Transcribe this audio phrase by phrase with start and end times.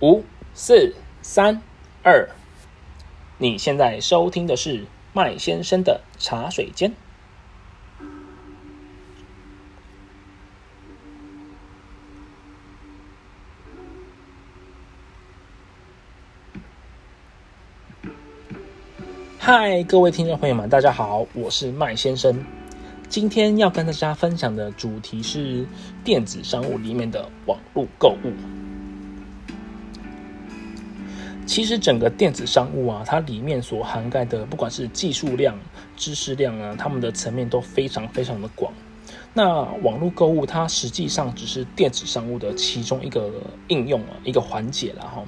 [0.00, 0.22] 五、
[0.54, 1.60] 四、三、
[2.04, 2.28] 二，
[3.36, 6.92] 你现在收听的是麦先生的茶水间。
[19.40, 22.44] 嗨，各位听众朋友们，大家好，我是麦先生。
[23.08, 25.66] 今天要跟大家分享的主题是
[26.04, 28.67] 电子商务里面的网络购物。
[31.48, 35.58] 其实整个电子商务啊，它里面所涵盖的，不管是技术量、
[35.96, 38.70] 知识量啊，他们的层面都非常非常的广。
[39.32, 43.32] 那网络购物它实际上只是电子商务的其中一个
[43.68, 45.24] 应用啊，一个环节了哈。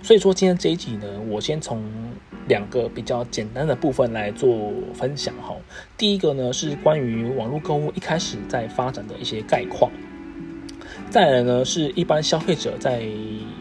[0.00, 1.82] 所以说今天这一集呢，我先从
[2.46, 5.56] 两个比较简单的部分来做分享哈。
[5.96, 9.90] 第一个呢是关于网络购物一开始在发展的一些概况。
[11.10, 13.02] 再来呢，是一般消费者在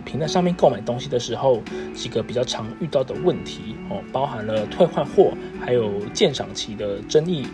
[0.04, 1.62] 平台上面购买东西的时候，
[1.94, 7.48] 几个比较常遇到的问题哦，包含了退换货，还有鉴赏期的争议。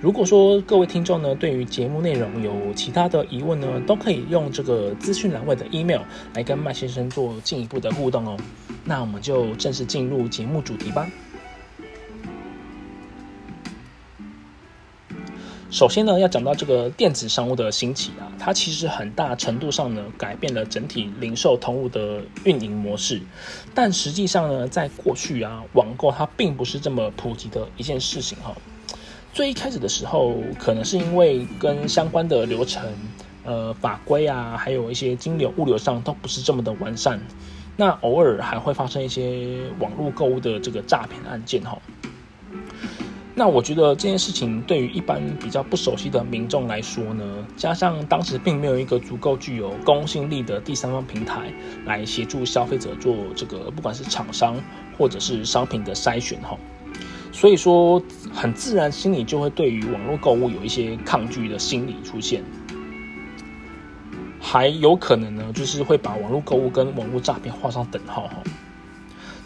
[0.00, 6.00] 如果说各位听众呢，对于节目内容有其他的疑问呢，都可以用这个资讯栏位的 email
[6.34, 8.36] 来跟麦先生做进一步的互动哦。
[8.84, 11.08] 那我们就正式进入节目主题吧。
[15.70, 23.22] 首先呢，要讲到这个电子商务的兴起啊，它其实很大程度上呢，改变了整体零售通路的运营模式。
[23.72, 28.52] 但实际上呢，在过去啊，网购它并不是这么普及的一件事情哈。
[29.32, 32.84] 最一开始的时候，可能是因为跟相关的流程、
[33.44, 37.20] 呃法规啊，还有一些金流物流上都不是这么的完善。
[37.76, 41.78] 那偶尔还会发生一些网络购物的这个诈骗案件哈。
[43.40, 47.24] 那我觉得这件事情对于一般比较不熟悉的民众来说呢，
[47.56, 51.50] 加上当时并没有一个足够具有公信力的第三方平台
[51.86, 54.62] 来协助消费者做这个，不管是厂商
[54.98, 56.54] 或者是商品的筛选哈，
[57.32, 62.44] 所以说很自然心里就会对于网络购物有一些抗拒的心理出现，
[64.38, 68.42] 还有可能呢，就是会把网络购物跟网络诈骗画上等号哈。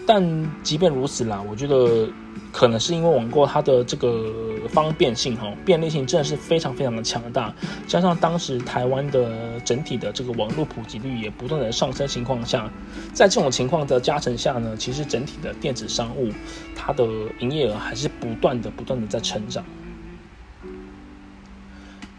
[0.06, 0.22] 但
[0.62, 2.08] 即便如此啦，我觉得。
[2.50, 4.32] 可能是因为网购它的这个
[4.68, 7.52] 方便性哈，便利性真的是非常非常的强大，
[7.88, 12.70] 加上当时台湾的整体的这个网络普及率也不断的上升情况下，
[13.12, 16.30] 在这种情况的加成下呢，其实整体的电子商务
[16.76, 17.04] 它的
[17.40, 19.64] 营业额还是不断的不断的在成长。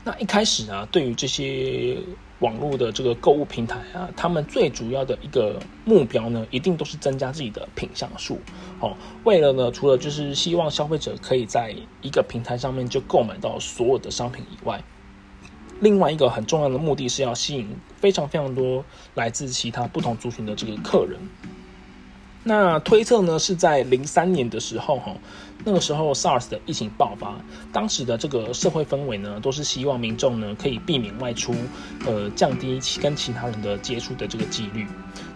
[0.03, 1.97] 那一开始啊，对于这些。
[2.39, 8.39] 网络的这个购物平台啊，他们最主要的一个目标呢，一定都是增加自己的品项数。
[8.81, 14.83] 哦，为了呢，除了就是希望消费者可以在一个平台上面就购买到所有的商品以外，
[15.79, 21.19] 另外一个很重要的目的是要吸引非常非常多来自其他不同族群的这个客人。
[22.47, 25.11] 那推测呢，是在零三年的时候，哈，
[25.63, 27.35] 那个时候 SARS 的疫情爆发，
[27.73, 31.55] 当时的这个社会氛围呢，都是希望民众呢可以避免外出，
[32.05, 34.85] 呃，降低其跟其他人的接触的这个几率。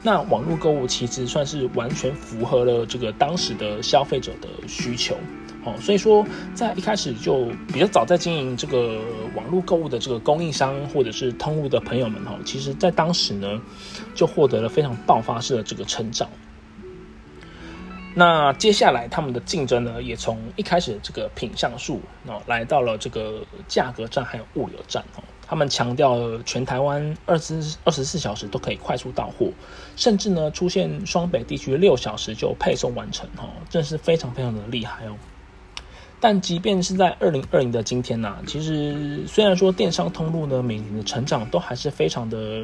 [0.03, 5.15] 那网络购物其实算是完全符合了这个当时的消费者的需求，
[5.65, 9.01] 哦，所以说在一开始就比较早在经营这个
[9.35, 13.59] 网络购物的这个供应商或者是通路的朋友们，哈，其实在当时呢
[14.13, 16.29] 就获得了非常爆发式的这个成长。
[18.15, 25.23] 那接下来他们的竞争呢，也从一开始这个品相数哦，来到了这个价格战还有物流战哦。
[25.47, 29.51] 他们强调全台湾二十二十四小时都可以快速到货，
[29.95, 35.15] 甚至呢出现双北地区六小时就配送完成哦，真是非常非常的厉害哦。
[36.19, 42.63] 但即便是在二零二零的今天呢，其实虽然说电商通路呢每年的成长都还是非常的。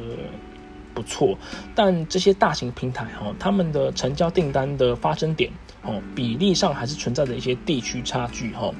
[0.96, 1.36] 不错，
[1.74, 5.52] 但这些大型平台哈，他们的成交订单的发生点
[5.82, 8.72] 哦，比例上还是存在着一些地区差距哈。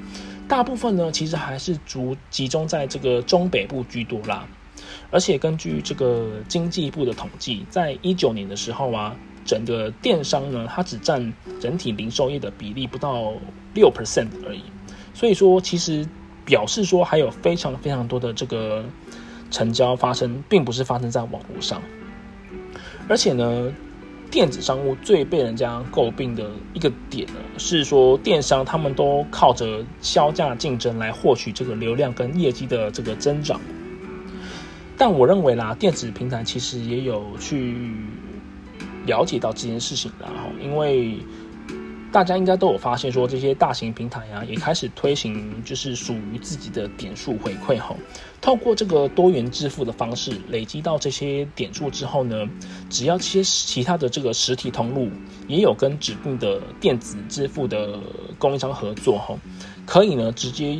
[0.48, 4.46] 大部分呢，其实还是主集中在这个中北部居多啦。
[5.10, 13.34] 而且根据这个经济部的统计，在一九年的时候啊，整个电商呢，它只占整体零售业的比例不到
[13.74, 14.62] 六 percent 而已。
[15.12, 16.06] 所以说，其实
[16.44, 18.84] 表示说还有非常非常多的这个
[19.50, 21.82] 成交发生，并不是发生在网络上。
[23.08, 23.72] 而且呢，
[24.30, 33.60] 电子商务最被人家诟病的一个点呢，是说电商他们都靠着销价竞争来获取这个流量跟业绩的这个增长。
[34.96, 37.76] 但我认为啦，电子平台其实也有去
[39.04, 41.18] 了解到这件事情啦，哈，因为。
[42.16, 47.94] 大家应该都有发现，说这些大型平台啊，也开始推行就是属于自己的点数回馈哈。
[48.40, 52.48] 透过这个多元支付的方式，累积到这些点数之后呢，
[52.88, 55.10] 只要这些其他的这个实体通路
[55.46, 58.00] 也有跟指定的电子支付的
[58.38, 59.36] 供应商合作哈，
[59.84, 60.78] 可以呢直接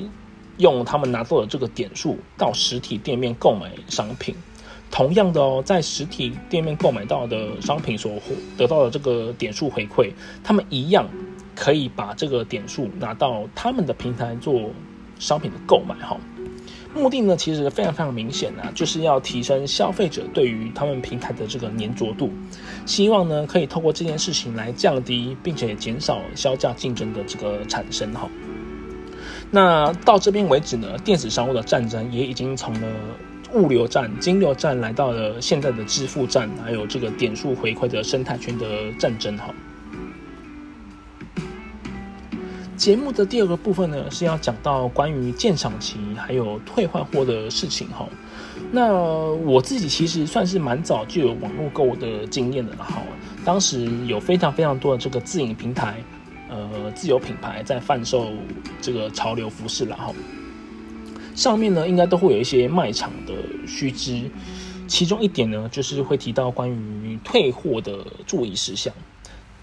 [0.56, 4.34] 用他们拿到的这个点数到实体店面购买商品。
[4.90, 10.10] 同样的哦，在实体店面购买到的商品所获得到的这个点数回馈，
[10.42, 11.06] 他们一样
[11.54, 14.70] 可以把这个点数拿到他们的平台做
[15.18, 16.16] 商品的购买哈。
[16.94, 22.30] 目的呢，其实非常非常明显啊，就是要提升消费者对于他们平台的这个粘着度，
[22.86, 28.26] 希望呢可以透过这件事情来降低并且减少销价竞争的这个产生哈。
[29.50, 32.88] 那到这边为止呢，电子商务的战争也已经从了。
[33.56, 39.47] 物流站、金流站来到了现在的支付站，还有这个点数回馈的生态圈的战争哈。
[42.76, 48.06] 节目的第二个部分呢，是要讲到关于鉴赏期还有退换货的事情哈。
[48.70, 53.03] 那我自己其实算是蛮早就有网络购物的经验的了哈。
[53.44, 55.97] 当时有非常非常多的这个自营平台，
[56.50, 58.31] 呃，自有品牌在贩售
[58.82, 60.12] 这个潮流服饰了哈。
[61.36, 63.34] 上面呢，应该都会有一些卖场的
[63.68, 64.30] 须知，
[64.88, 68.92] 其中一点呢，就是会提到关于退货的注意事项。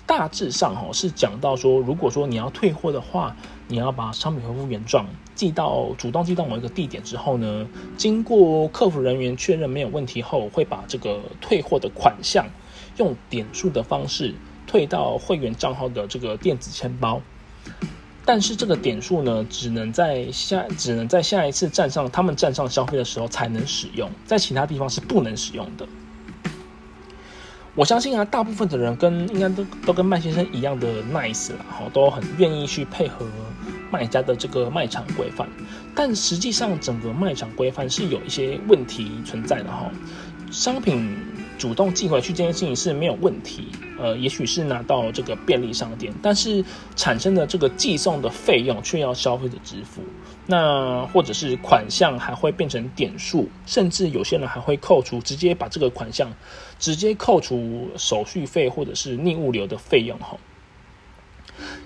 [0.06, 3.36] 大致上哈是讲到说，如果说你要退货的话，
[3.68, 7.66] 你要把商品恢复原状，寄到主动寄到某一个地点之后呢，
[7.98, 12.46] 经过客服人员确认没有问题后，会把这个退货的款项
[12.98, 14.36] 用点数的方式
[14.68, 17.20] 退到会员账号的这个电子钱包。
[18.26, 25.86] 但是这个点数呢，只能在下只能在下一次站上他们站上消费的时候才能使用，在其他地方是不能使用的。
[27.76, 33.26] 我相信啊，大部分的人跟应该都都跟麦先生一样的 nice 啦，哈，都很愿意去配合
[33.92, 35.50] 卖家的这个卖场规范。
[35.96, 39.92] 但实际上，整个卖场规范是有一些问题存在的哈，
[40.52, 41.33] 商品。
[41.64, 46.62] 主动寄回去这件事情是没有问题，呃，也许是拿到这个便利商店，但是
[46.94, 50.02] 产生的这个寄送的费用却要消费者支付，
[50.46, 56.34] 那或者是款项还会变成点数，甚至有些人还会扣除，直接把这个款项
[56.80, 60.36] 直接扣除手续费或者是逆物流的费用哈。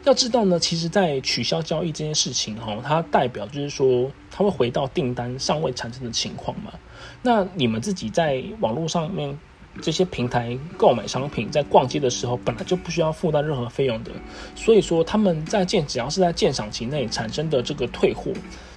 [0.06, 6.73] 要知道呢，其实，在取消交易这件事情哈，它代表就是说，它会回到订单尚未产生的情况嘛。
[7.21, 9.38] 那你们自己在网络上面。
[9.81, 14.12] 这些平台购买商品，在逛街的时候本来就不需要负担任何费用的，
[14.56, 18.31] 所以说他们在鉴只要是在鉴赏期内产生的这个退货，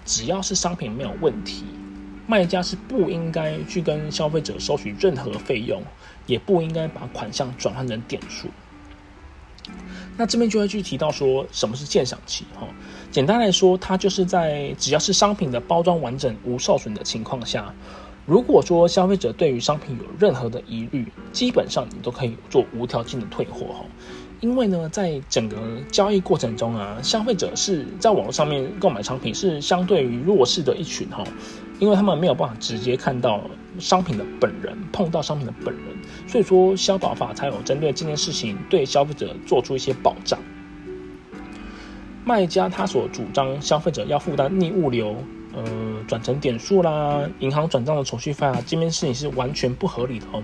[0.05, 1.65] 只要是商品没有问题，
[2.27, 5.83] 卖家是不应该去跟消费者收取任何费用，
[6.27, 8.49] 也不应该把款项转换成点数。
[10.17, 12.67] 那这边就会去提到说什么是鉴赏期哈，
[13.11, 17.75] 简单来说，它就是在只要是商品的包装完整无受损的情况下。
[18.31, 23.85] 如果说消费者对于商品有任何的疑虑，基本上你都可以做无条件的退货哈。
[24.39, 25.57] 因为呢，在整个
[25.91, 31.25] 交易过程中啊，消费者是在网络上面购买商品是相对于弱势的一群哈，
[31.81, 33.43] 因为他们没有办法直接看到
[33.81, 35.83] 商品的本人，碰到商品的本人，
[36.29, 40.39] 所以说消保法才有针对这件事情对消费者做出一些保障。
[42.25, 45.17] 卖家他所主张消费者要负担逆物流。
[45.55, 45.65] 呃，
[46.07, 50.43] 转成点数啦，银行转账的手续费啊，这件事情是完全不合理的哦。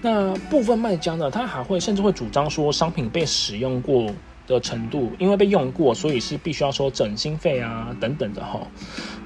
[0.00, 4.12] 那部分卖家呢，他还会甚至会主张说，商品被使用过
[4.48, 8.60] 的程度，因为被用过，所以是必须要收整新费啊等等的哈。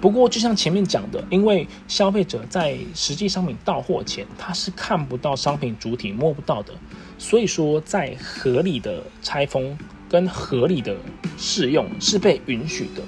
[0.02, 6.74] 不过，就像前面讲的，因为消费者在实际商品到货前，他是看不到商品主体，摸不到的，
[7.16, 9.78] 所以说在合理的拆封
[10.10, 10.94] 跟合理的
[11.38, 13.02] 试用是被允许的。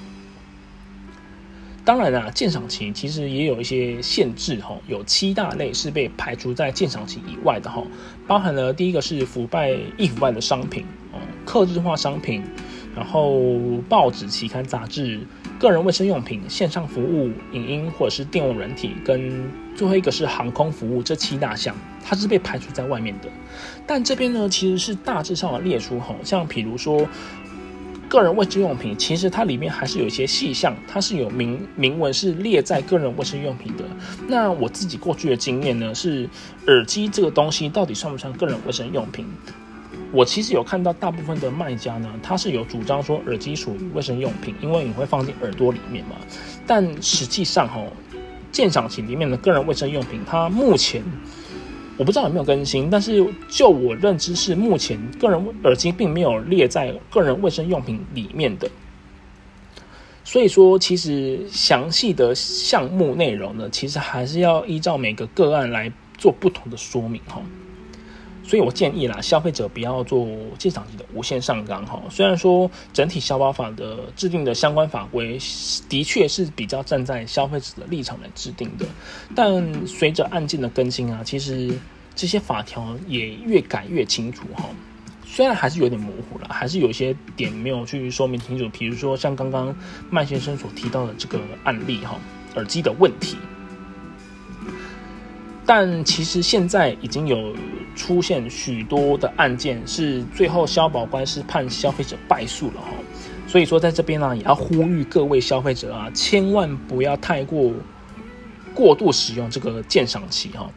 [1.89, 7.81] 当然啦，鉴赏期其实也有一些限制哈，有七大类是被排除在鉴赏期以外的哈，
[8.27, 11.17] 包含了第一个是腐败易腐败的商品哦，
[11.47, 12.43] 克制化商品，
[12.95, 13.49] 然后
[13.89, 15.19] 报纸、期刊、杂志、
[15.57, 23.27] 个人卫生用品、线上服务、影音或者是电网软体，跟最后一个是航空服务，这七大项它是被排除在外面的。
[23.87, 27.07] 但这边呢，其实是大致上的列出哈，像比如说。
[28.09, 33.83] 个人卫生用品其实它里面还是有一些细项，它是有明明文是列在个人卫生用品的。
[34.27, 36.27] 那我自己过去的经验呢，是
[36.65, 39.27] 耳机这个东西到底算不算个人卫生用品？
[40.11, 46.15] 我其实有看到大部分的卖家呢，他是有主张说耳机属于卫生用品，因为你会放进耳朵里面嘛。
[46.65, 47.83] 但实际上哈，
[48.51, 51.03] 鉴赏型里面的个人卫生用品，它目前
[51.99, 58.71] 我不知道有没有更新，但是就我认知是目前个人耳机并没有列在个人卫生用品里面的。
[60.23, 67.41] 所以说，其实详细的项目内容呢，其实还是要依照每个个案来做不同的说明哈。
[68.49, 70.27] 所以我建议啦，消费者不要做
[70.57, 72.01] 鉴赏级的无限上纲哈。
[72.09, 75.37] 虽然说整体消保法的制定的相关法规
[75.87, 78.87] 的确是比较站在消费者的立场来制定的，
[79.35, 81.71] 但随着案件的更新啊，其实
[82.15, 84.65] 这些法条也越改越清楚哈。
[85.27, 88.67] 虽然还是有点模糊了，还是有些点没有去说明清楚。
[88.69, 89.75] 比如说像刚刚
[90.09, 92.19] 麦先生所提到的这个案例哈，
[92.55, 93.37] 耳机的问题。
[95.67, 97.55] 但其实现在已经有
[97.99, 102.93] 出现许多的案件，是最后消保官是判消费者败诉了哈。
[103.45, 107.73] 所以说在这边呢，也要呼吁各位消费者啊，千万不要太过
[108.73, 110.71] 过度使用这个鉴赏期哈。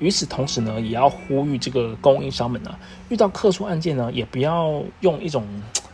[0.00, 2.76] 与此同时呢，也要呼吁这个供应商们呢，
[3.10, 5.46] 遇到客诉案件呢，也不要用一种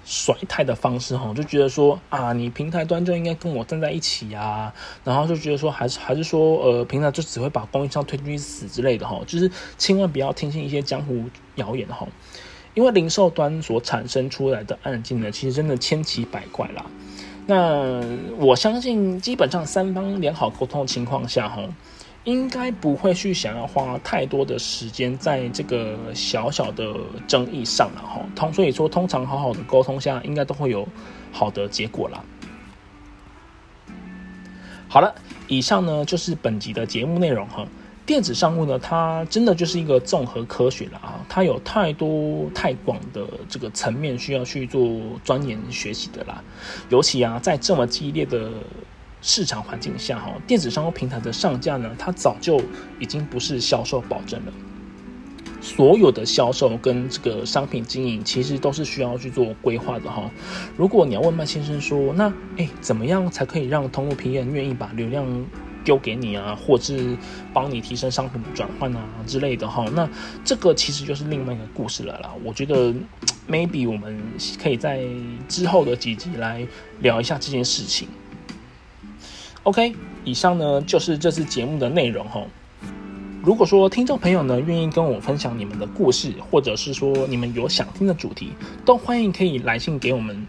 [0.09, 4.73] 甩态的方式哈，就觉得说啊，你平台端就应该跟我站在一起呀，
[5.03, 11.25] 然后就觉得说还是还是说呃，平台就只会把供应商推出去死之类的哈，就是千万不要听信一些江湖
[11.57, 12.07] 谣言哈，
[12.75, 16.87] 因为零售端所产生出来的案件呢，其实真的千奇百怪啦。
[17.49, 18.01] 那
[18.39, 21.63] 我相信，基本上三方良好沟通的情况下哈。
[22.27, 26.93] 应该不会去想要花太多的时间在这个小小的
[27.29, 30.87] 争议上了哈，通所以说通常好好的沟通下，应该都会有
[31.31, 32.25] 好的结果啦。
[34.89, 35.15] 好了，
[35.47, 37.65] 以上呢就是本集的节目内容哈。
[38.05, 46.43] 电子商务呢，它真的就是一个综合科学了啊，它有太多太广的这个层面需要去做钻研学习的啦，
[46.89, 48.51] 尤其啊在这么激烈的。
[49.29, 52.63] 市场环境下，哈，电子商务平台的上架呢，它早就
[53.01, 54.53] 已经不是销售保证了。
[55.61, 60.31] 所有的销售跟这个商品经营，其实都是需要去做规划的，哈。
[60.77, 65.27] 如果你要问麦先生说，那哎，怎么样才可以让通路 PM 愿意把流量
[65.83, 67.17] 丢给你啊，或是
[67.53, 70.09] 帮你提升商品转换啊之类的，哈，那
[70.45, 72.31] 这个其实就是另外一个故事了啦。
[72.45, 72.95] 我觉得
[73.51, 74.17] maybe 我们
[74.63, 75.05] 可以在
[75.49, 76.65] 之后的几集来
[77.01, 78.07] 聊一下这件事情。
[79.67, 79.93] OK，
[80.23, 82.41] 以上呢就是这次节目的内容哈。
[83.43, 88.53] 如果说听众朋友呢愿意跟我分享你们的故事，或者是说你们有想听的主题，
[88.85, 90.47] 都欢迎可以来信给我们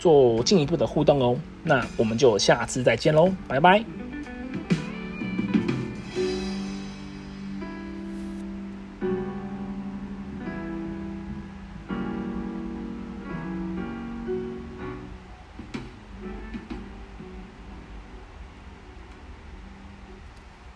[0.00, 1.36] 做进一步的互动哦。
[1.62, 4.07] 那我们就下次再见喽，拜拜。